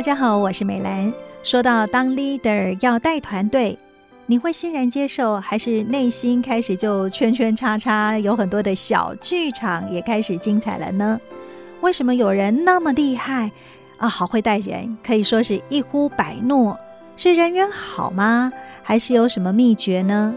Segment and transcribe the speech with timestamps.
[0.00, 1.12] 大家好，我是美兰。
[1.42, 3.78] 说到当 leader 要带团队，
[4.24, 11.20] 你会欣然接受，还是内心开始就圈圈叉叉，有很多的小剧场也开始精彩了呢？
[11.82, 13.50] 为什么有人那么厉害
[13.98, 14.08] 啊？
[14.08, 16.78] 好会带人，可以说是一呼百诺，
[17.14, 18.50] 是人缘好吗？
[18.82, 20.34] 还是有什么秘诀呢？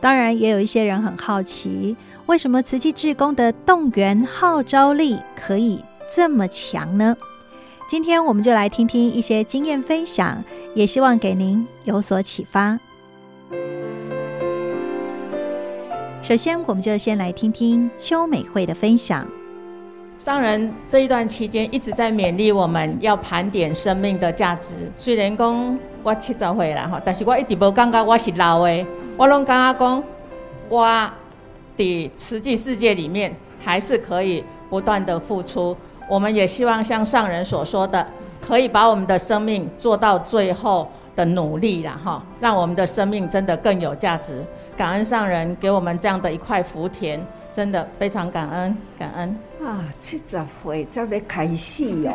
[0.00, 1.96] 当然，也有一些人很好奇，
[2.26, 7.16] 为什么慈济志工的动员号召力可以这么强呢？
[7.90, 10.44] 今天我们就来听听一些经验分享，
[10.76, 12.78] 也希望给您有所启发。
[16.22, 19.26] 首先，我们就先来听听邱美惠的分享。
[20.20, 24.76] 上人这一段期间一直在勉励我们要盘点生命的价值。
[24.96, 30.04] 虽然讲我七十岁了哈，但是我一直无感觉我是老的，我拢感觉讲
[30.68, 31.10] 我
[31.76, 35.76] 的实际世界里面还是可以不断的付出。
[36.10, 38.04] 我们也希望像上人所说的，
[38.40, 44.44] 可以把我们的生命做到最后的努力了哈，让我们的生命真的更有价值。
[44.76, 47.20] 感恩上人给我们这样的一块福田，
[47.54, 49.84] 真的非常感恩感恩啊！
[50.00, 52.14] 七十岁才要开始哦，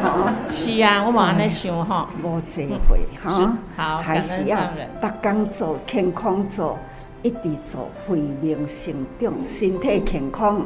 [0.00, 4.56] 好是啊，我嘛在想哈，无机会哈，好，还是要
[5.02, 6.78] 逐工做健康做，
[7.22, 10.64] 一直做慧命成长，身体健康。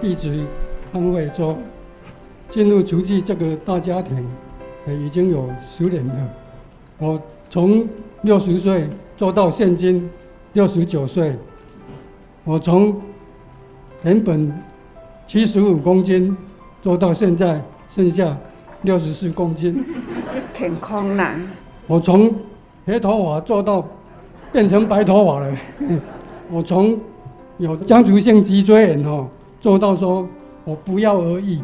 [0.00, 0.32] 弟子
[0.92, 1.56] 潘伟洲
[2.50, 4.24] 进入慈济这个大家庭，
[4.86, 6.14] 呃已经有十年了。
[6.98, 7.86] 我从
[8.22, 10.08] 六十岁做到现今
[10.52, 11.34] 六十九岁，
[12.44, 13.00] 我从
[14.04, 14.52] 原本
[15.26, 16.36] 七十五公斤
[16.80, 17.60] 做到现在
[17.90, 18.36] 剩下
[18.82, 19.84] 六十四公斤，
[20.54, 21.34] 挺空啦。
[21.88, 22.32] 我从
[22.86, 23.84] 黑头发做到
[24.52, 25.56] 变成白头发了。
[26.50, 26.98] 我从
[27.58, 29.28] 有家族性脊椎炎哦。
[29.60, 30.26] 做到说，
[30.64, 31.60] 我不要而已，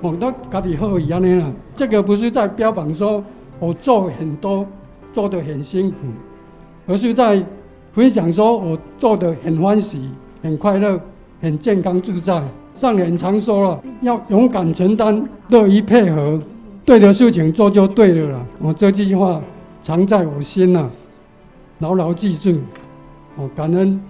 [0.00, 1.52] 我都家己好一样的啦。
[1.76, 3.22] 这个不是在标榜说
[3.58, 4.66] 我做很多，
[5.14, 5.96] 做得很辛苦，
[6.86, 7.42] 而是在
[7.92, 10.10] 分享说我做得很欢喜、
[10.42, 11.00] 很快乐、
[11.40, 12.42] 很健康自在。
[12.74, 16.40] 上人常说了，要勇敢承担，乐于配合，
[16.84, 18.46] 对的事情做就对了啦。
[18.58, 19.40] 我这句话
[19.82, 20.88] 常在我心呐，
[21.78, 22.58] 牢牢记住。
[23.36, 24.00] 我感恩。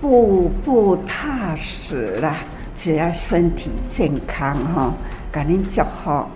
[0.00, 2.38] 步步踏实啦，
[2.74, 4.94] 只要身体健康哈，
[5.30, 6.30] 赶紧就好。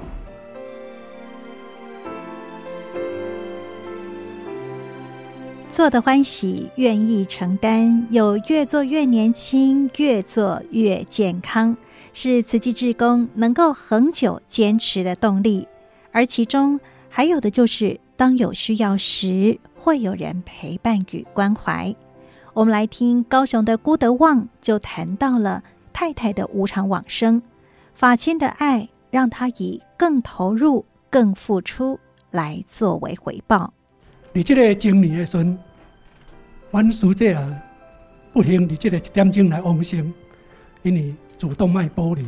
[5.71, 11.77] 做得欢喜，愿意承担，有越做越年轻，越做越健康，
[12.13, 15.67] 是慈济志工能够恒久坚持的动力。
[16.13, 21.93] 而其中还有的就是，当有需要时，会有人陪伴与关怀。
[22.55, 27.43] 我们来听高雄的郭德旺，就谈到了太太的无常往生，
[27.95, 31.99] 法亲的爱让他以更投入、更付出
[32.31, 33.75] 来作为回报。
[34.33, 35.45] 你这个经历的时，
[36.71, 37.63] 阮师姐啊，
[38.33, 40.15] 不幸你这个一点钟来往生，
[40.83, 42.23] 因为主动脉剥离。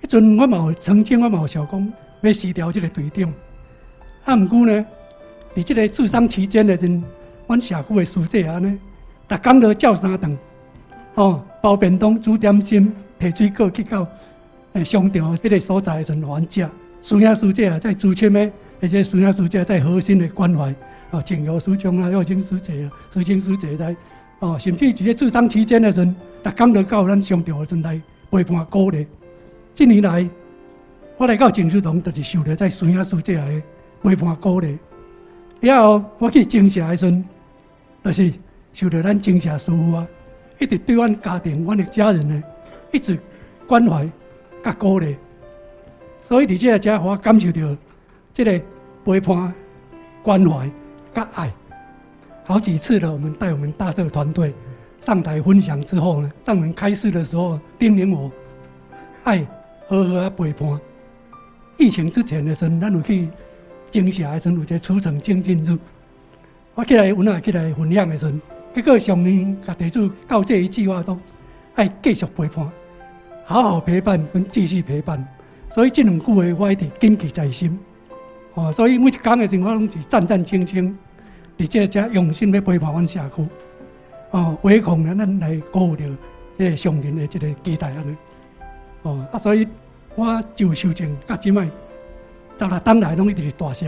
[0.00, 3.30] 迄阵我嘛曾经我嘛有想讲要辞掉这个队长，
[4.24, 4.86] 啊，毋过呢，
[5.52, 7.04] 你这个治丧期间的阵，
[7.46, 8.78] 阮社区的师姐啊呢。
[9.28, 10.38] 逐工都叫三顿，
[11.14, 14.06] 哦，包便当、煮点心、提水果去到
[14.74, 16.68] 诶商场迄个所在的时还食。
[17.00, 20.74] 孙亚师姐啊，在朱谦的，而且孙亚师姐在核心的关怀，
[21.10, 23.96] 哦，静友师兄啊，佑清师姐啊，师清师姐在，
[24.40, 26.04] 哦，甚至在治丧期间的时，
[26.42, 29.06] 逐工都到咱商场的阵来陪伴鼓励。
[29.74, 30.28] 近年来，
[31.16, 33.62] 我来到静思堂，就是受着在孙亚师姐的
[34.02, 34.78] 陪伴鼓励。
[35.60, 37.22] 然后我去静社的时，
[38.04, 38.32] 就是。
[38.74, 40.06] 受到咱精舍师父啊，
[40.58, 42.42] 一直对阮家庭、阮的家人呢，
[42.92, 43.16] 一直
[43.68, 44.10] 关怀
[44.64, 45.16] 甲鼓励，
[46.20, 47.76] 所以伫这个家，我感受到
[48.32, 48.60] 这个
[49.04, 49.54] 陪伴、
[50.24, 50.68] 关怀
[51.14, 51.52] 甲爱。
[52.42, 54.52] 好几次了，我们带我们大社团队
[54.98, 58.30] 上台分享之后呢，上门开示的时候，叮咛我
[59.22, 59.46] 爱
[59.86, 60.80] 好好啊陪伴。
[61.78, 63.28] 疫情之前的时候，咱有去
[63.88, 65.78] 精舍的时候，有一个出城精进日，
[66.74, 68.32] 我起来阮啊起来分享的时候。
[68.74, 71.16] 结果上人甲地主到这一句话中，
[71.76, 72.68] 爱继续陪伴，
[73.44, 75.24] 好好陪伴，跟继续陪伴。
[75.70, 77.78] 所以这两句话我一直谨记在心。
[78.54, 80.92] 哦，所以每一讲的时候，我拢是战战兢兢，
[81.56, 83.46] 而且加用心来陪伴阮社区。
[84.32, 86.16] 哦，唯恐呢，咱来辜负了
[86.58, 88.16] 这个上人的这个期待安尼。
[89.02, 89.68] 哦，啊，所以
[90.16, 91.70] 我就修正甲即卖，
[92.58, 93.86] 十六当来拢一直是大社，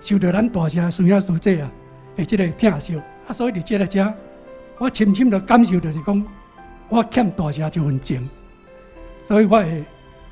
[0.00, 1.70] 受到咱大社孙亚师姐啊，
[2.16, 3.00] 的这个疼惜。
[3.32, 4.12] 所以伫这个遮，
[4.78, 6.26] 我深深的感受就是讲，
[6.88, 8.28] 我欠大家这份情，
[9.24, 9.84] 所以我会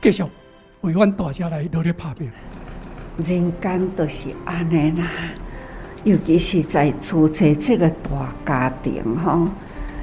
[0.03, 0.25] 继续
[0.81, 2.31] 为阮大家来努力打拼。
[3.19, 5.06] 人间都是安尼啦，
[6.05, 9.49] 尤其是在组织这个大家庭吼，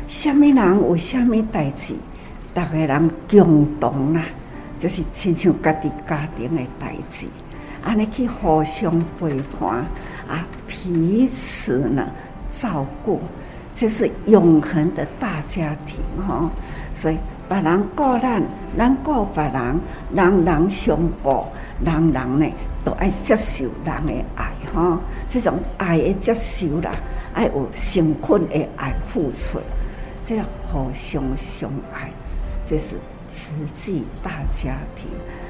[0.08, 1.96] 什么人有什么代志，
[2.54, 4.24] 大家人共同啦，
[4.80, 7.26] 就是亲像家己家庭的代志，
[7.84, 9.86] 安尼去互相陪伴
[10.28, 12.06] 啊，彼此呢
[12.60, 13.20] 照顾，
[13.76, 16.50] 这是永恒的大家庭吼。
[16.94, 17.18] 所以
[17.50, 18.42] 别人顾咱，
[18.78, 19.80] 咱顾别人，
[20.14, 21.46] 人人相顾，
[21.84, 22.46] 人人呢。
[22.86, 26.92] 都爱接受人的爱哈，这种爱的接受啦，
[27.34, 29.60] 爱有成捆的爱付出，
[30.24, 32.12] 这样互相相爱，
[32.68, 32.96] 这是
[33.32, 35.10] 慈济大家庭。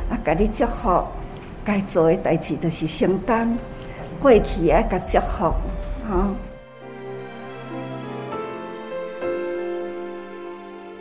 [0.09, 1.03] 啊，给你祝福，
[1.65, 3.57] 该做的代志就是承担，
[4.21, 5.53] 过去爱甲祝福
[6.07, 6.33] 哈。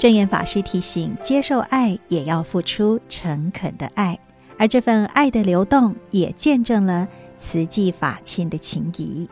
[0.05, 4.19] 证严法师提醒：接受爱，也要付出诚恳的爱。
[4.59, 7.09] 而这份爱的流动，也见证了
[7.39, 9.27] 慈济法亲的情谊。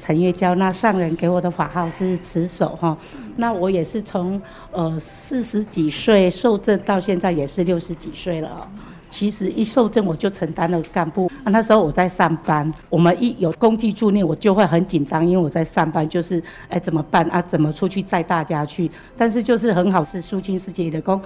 [0.00, 2.96] 陈月娇，那上人给我的法号是慈守哈。
[3.34, 4.40] 那我也是从
[4.70, 8.70] 呃四十几岁受证到现在也是六十几岁了。
[9.08, 11.30] 其实一受证我就承担了干部。
[11.44, 17.40] 那时候我在上班，我们一有公祭助念，我就会很紧张，因为我在上班，就是哎怎么办啊？
[17.40, 18.90] 怎么出去载大家去？
[19.16, 21.20] 但是就是很好，是苏青世界的功。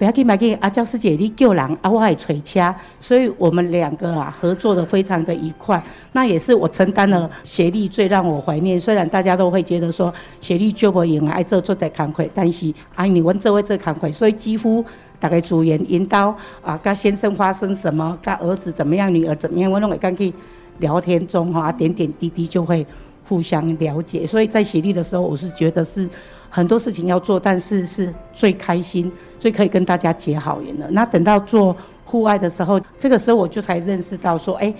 [0.00, 5.82] 不要紧，不要紧，阿娇师姐你救人，啊，我还垂掐，所以我们两个啊合作的非常的愉快。
[6.12, 8.80] 那也是我承担了协力最让我怀念。
[8.80, 10.10] 虽然大家都会觉得说
[10.40, 14.82] 协力救不赢啊，爱做做得慷慨，但是啊你问这位这慷慨，所以几乎
[15.18, 20.32] 大概组员引导啊，跟先生发生什么，跟儿子怎么样，女儿怎么样，我拢会跟去
[20.78, 22.86] 聊天中哈，点点滴滴就会
[23.24, 24.26] 互相了解。
[24.26, 26.08] 所以在写力的时候，我是觉得是。
[26.52, 29.08] 很多事情要做，但是是最开心、
[29.38, 30.90] 最可以跟大家结好缘的。
[30.90, 34.74] 那等到做户外的时候，这个时候我就才认识到说，哎，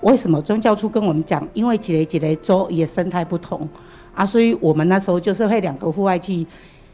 [0.00, 3.68] 为什么宗教处跟我们讲，因为几雷几雷州也生态不同
[4.14, 6.46] 啊，所以我们那时候就是会两个户外去。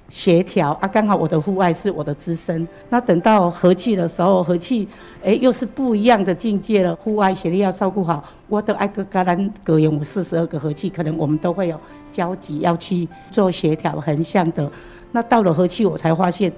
[0.08, 2.66] 协调啊，刚好我的户外是我的资深。
[2.88, 4.88] 那等到和气的时候，和气
[5.22, 6.96] 哎又是不一样的境界了。
[6.96, 11.78] 户外协力要照顾好，我的爱格格兰格有四十二个和气，可能我们都会有
[12.10, 14.70] 交集，要去做协调横向的。
[15.12, 16.50] 那到了和气，我才发现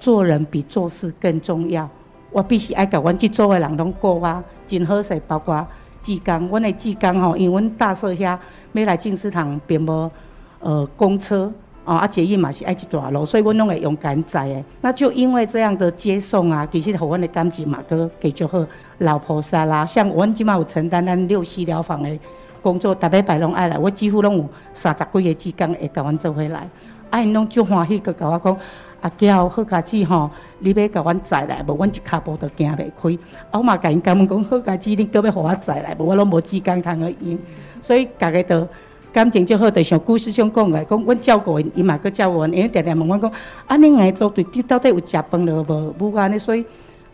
[0.00, 1.88] 做人比做事更重要。
[2.32, 5.64] 我必须爱搞完去做的人拢过啊，真好势，包括
[6.00, 8.36] 志刚，阮的志刚吼，因为阮大社遐
[8.72, 10.10] 要来静思堂并无
[10.58, 11.52] 呃公车。
[11.84, 14.64] 哦，啊，捷运嘛是爱一大路，所以阮拢会用赶载诶。
[14.82, 18.64] 那就因为这样的接送啊，其实互阮的感情嘛，搁给就好。
[18.98, 22.18] 老菩萨啦，像阮即马有承担咱六西疗房的
[22.62, 26.68] 工作，逐礼拜拢爱来，我几乎拢有三十几个志工会甲阮做伙来。
[27.10, 28.56] 啊，因拢足欢喜，搁甲我讲，
[29.00, 30.30] 阿娇好佳子吼，
[30.60, 33.18] 你要甲阮载来，无阮一骹步都行袂开。
[33.50, 37.38] 啊，我嘛甲因讲，讲好佳子，你搁要互我载来，无我拢无志工通去用，
[37.80, 38.68] 所以逐个都。
[39.12, 43.30] 感情就好，就像故事上讲的，讲阮照顾因，伊嘛阁照顾阮，因为常常问阮讲，
[43.66, 45.94] 啊，恁爱做对，你到底有食饭了无？
[45.98, 46.64] 无安尼，所以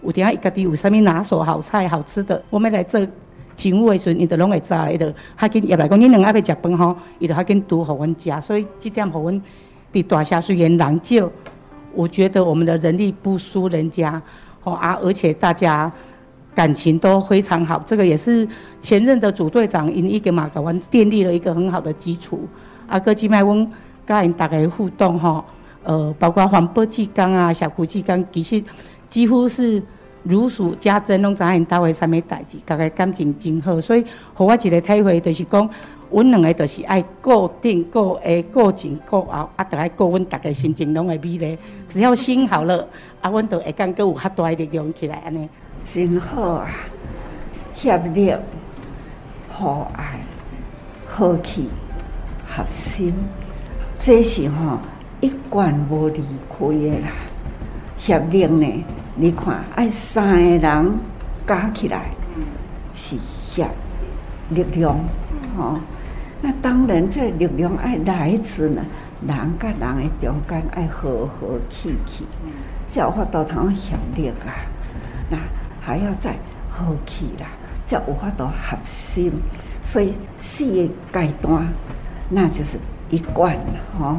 [0.02, 3.04] 有点仔伊家己有啥物拿手好菜好吃的，我们来做
[3.56, 9.42] 请务的时阵，伊就拢会知，伊就较紧入来讲，恁两个要食饭吼，伊就较紧拄互阮食，所以这点互阮
[9.90, 11.28] 比大侠虽然人少，
[11.94, 14.22] 我觉得我们的人力不输人家，
[14.62, 15.92] 吼啊，而且大家。
[16.58, 18.44] 感情都非常好，这个也是
[18.80, 22.40] 前任的组队长因一个马港湾奠立了一个很好的基础。
[22.88, 23.70] 阿哥金麦翁
[24.04, 25.44] 跟因大家互动哈，
[25.84, 28.60] 呃，包括环保志工啊、小古志工，其实
[29.08, 29.80] 几乎是
[30.24, 33.80] 如数家珍，拢知因单位啥物代志，大家感情真好。
[33.80, 35.70] 所以，互我一个体会就是讲，
[36.10, 41.56] 阮两个就是爱顾顶顾下顾前顾后，啊，得爱顾阮大家心情拢会美丽。
[41.88, 42.84] 只要心好了，
[43.20, 45.48] 啊，阮就会感觉有较大的力量起来安尼。
[45.90, 46.68] 真好啊！
[47.74, 48.34] 协力、
[49.48, 50.20] 互爱、
[51.06, 51.70] 和气、
[52.46, 53.14] 合心，
[53.98, 54.80] 这是吼
[55.22, 57.08] 一贯无离开的啦。
[57.98, 58.84] 协力呢，
[59.16, 60.98] 你看爱三个人
[61.46, 62.10] 加起来
[62.94, 63.66] 是协
[64.50, 64.94] 力量，
[65.56, 65.78] 吼。
[66.42, 68.84] 那当然，这力量爱来自呢
[69.26, 72.26] 人甲人的中间爱和和气气，
[72.90, 74.52] 才有法度通协力啊。
[75.30, 75.38] 那
[75.88, 76.36] 还要再
[76.70, 77.46] 和气啦，
[77.86, 79.32] 才有法度合心。
[79.82, 80.86] 所以四个
[81.22, 81.66] 阶段，
[82.28, 82.76] 那就是
[83.08, 84.16] 一贯了吼。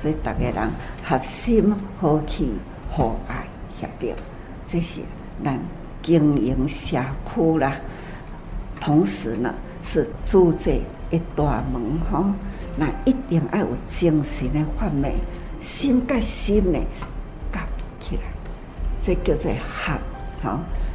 [0.00, 0.70] 所以大家人
[1.04, 2.54] 合心、和气、
[2.90, 3.44] 和爱、
[3.78, 4.14] 协力，
[4.66, 5.00] 这是
[5.44, 5.58] 咱
[6.02, 6.96] 经营社
[7.34, 7.76] 区啦。
[8.80, 10.70] 同时呢，是组织
[11.10, 12.24] 一大门吼，
[12.78, 15.14] 那一定要有精神的发挥，
[15.60, 16.78] 心跟心的
[17.52, 17.60] 夹
[18.00, 18.22] 起来。
[19.02, 19.92] 这叫做合，
[20.42, 20.89] 好、哦，那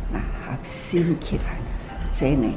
[0.45, 1.57] 合心起来，
[2.13, 2.47] 这呢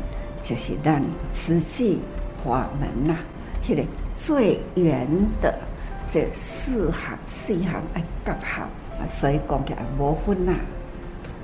[0.42, 1.02] 就是咱
[1.32, 2.00] 慈济
[2.44, 3.18] 法门呐、啊，
[3.64, 3.82] 迄、个
[4.14, 5.08] 最圆
[5.40, 5.58] 的
[6.10, 8.68] 这四行四行爱结合，
[9.08, 10.54] 所以讲起来无分呐，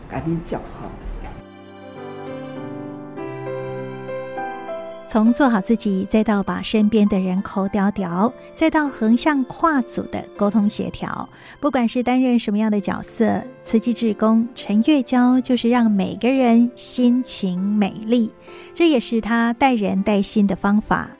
[0.09, 0.87] 赶紧祝福。
[5.15, 11.29] 从做好自己，再到把身边的人抠掉掉，再到横向跨组的沟通协调，
[11.61, 18.33] 不管是担任什么样的角色，慈济志工陈月娇就是让每个人心情美丽，
[18.75, 21.11] 这也是她待人待心的方法。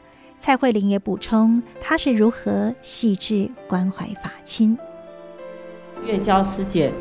[0.41, 4.77] 蔡慧玲也补充，她是如何细致关怀法亲。
[6.05, 6.93] 月娇师姐，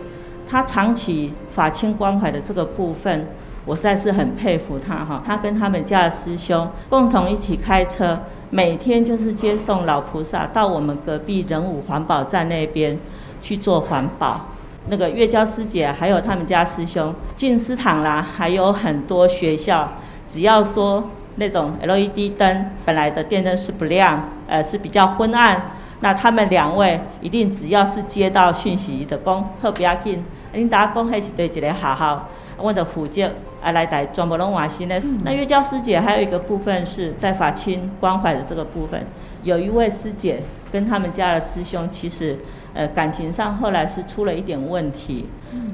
[0.48, 3.26] 她长期法亲关怀的这个部分。
[3.66, 13.00] 我实在是很佩服他哈，他跟他们家的师兄共同一起开车，每天就是接送老菩萨到我们隔壁仁武环保站那边
[13.42, 14.48] 去做环保。
[14.90, 19.94] 那个月娇师姐还有他们家师兄静思堂啦，还有很多学校，
[20.28, 33.32] 只要说那种 LED 灯本来的电灯是不亮，呃是比较昏暗，那他们两位一定只要是接到讯息的讲，特别要紧，领导讲还是对一个好好，我的福建。
[33.64, 35.02] 啊，来带全部拢换新的。
[35.24, 39.02] 那月娇师姐还有一个部分是在法亲关怀的这个部分，
[39.44, 42.38] 有一位师姐跟他们家的师兄，其实
[42.74, 45.28] 呃感情上后来是出了一点问题。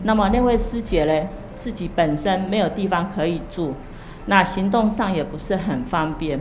[0.04, 3.74] 那么那位师姐呢，自己本身没有地方可以住，
[4.28, 6.40] 那行动上也不是很方便。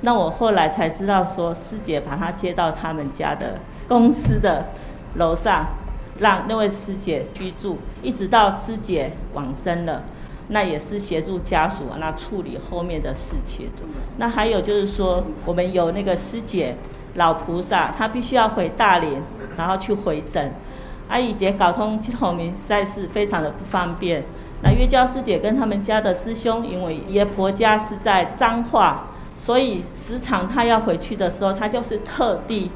[0.00, 4.64] 那我后来才知道说，师姐把她接到他们家的公司的
[5.16, 5.66] 楼上，
[6.18, 10.02] 让那位师姐居住，一直到师姐往生了。
[10.48, 13.68] 那也是协助家属那处理后面的事情。
[14.18, 16.76] 那还有就是说，我们有那个师姐
[17.16, 19.20] 老菩萨，她必须要回大连，
[19.56, 20.52] 然后去回诊。
[21.08, 24.22] 阿姨姐搞通后面实在是非常的不方便。
[24.62, 32.70] 那月娇师姐跟他们家的师兄，因为爷婆家是在彰化，所以时常她要回去的时候，她就是特地，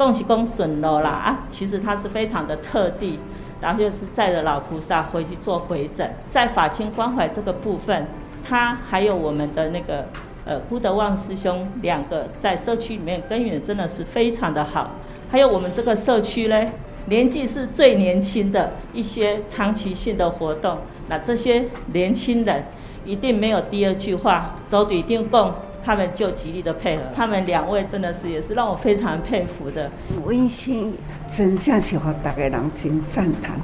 [0.00, 1.40] 恭喜恭顺了啦啊！
[1.50, 3.18] 其实他是非常的特地。
[3.60, 8.06] 然后就是载着老菩萨回去做回诊，在法清关怀这个部分，
[8.42, 10.06] 他还有我们的那个
[10.46, 14.92] 呃辜德旺师兄两个在社区里面耕耘真的是非常的好。
[15.30, 16.66] 还有我们这个社区呢，
[17.04, 20.78] 年纪是最年轻的一些长期性的活动，
[21.10, 22.64] 那这些年轻人
[23.04, 25.52] 一定没有第二句话，走对定共。
[25.84, 29.90] 他们就极力的配合，他们两位真的是也是让我非常佩服的。
[30.24, 30.96] 温馨，
[31.30, 33.58] 真正是和大家人真赞叹，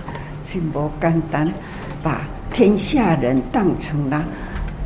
[0.45, 1.53] 真不简单，
[2.03, 4.25] 把天下人当成了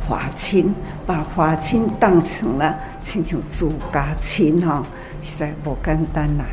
[0.07, 0.73] 华亲，
[1.05, 4.83] 把华亲当成了亲像自家亲哈，
[5.21, 6.43] 实在不简单呐。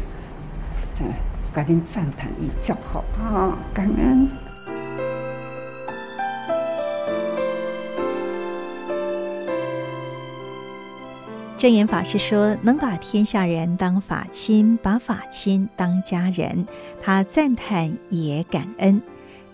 [0.95, 1.05] 再
[1.53, 4.48] 赶紧赞叹一祝福啊，感恩。
[11.59, 16.65] 证严法师说：“能把天下人当法亲，把法亲当家人。”
[17.03, 19.03] 他赞叹也感恩。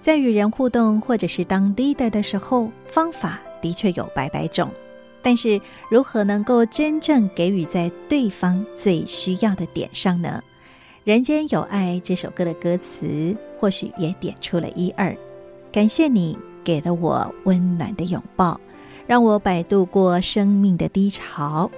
[0.03, 4.69] 在与人互动或者是当 leader 的时候，方法的确有百百种，
[5.23, 5.59] 但是
[5.91, 10.43] 如何能够真正给予在对方最需要的点上呢？
[11.05, 15.17] 《人间有爱》这首歌的歌词或许也点出了一二。
[15.73, 18.61] 感谢你给了我温暖的拥抱，
[19.07, 21.71] 让我摆渡过生命的低潮。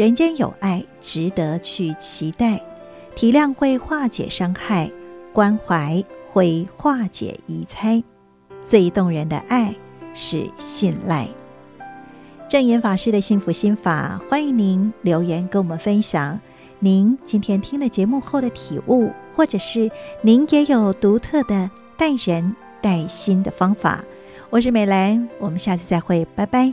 [0.00, 2.58] 人间有爱，值得去期待。
[3.14, 4.90] 体谅会化解伤害，
[5.30, 6.02] 关怀
[6.32, 8.02] 会化解疑猜。
[8.62, 9.76] 最动人的爱
[10.14, 11.28] 是信赖。
[12.48, 16.40] 证严法师的幸福心法，欢迎您留言跟我们分享。
[16.78, 19.90] 您今天听了节目后的体悟，或者是
[20.22, 24.02] 您也有独特的带人带心的方法。
[24.48, 26.72] 我是美兰，我们下次再会，拜拜。